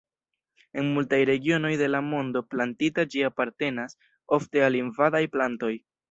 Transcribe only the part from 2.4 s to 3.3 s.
plantita ĝi